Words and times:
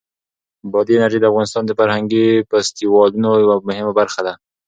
بادي 0.71 0.93
انرژي 0.97 1.19
د 1.19 1.25
افغانستان 1.31 1.63
د 1.65 1.71
فرهنګي 1.79 2.27
فستیوالونو 2.49 3.29
یوه 3.43 3.55
مهمه 3.67 3.91
برخه 3.99 4.21
ده. 4.27 4.33